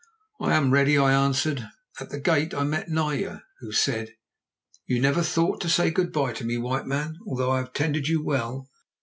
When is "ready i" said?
0.71-1.13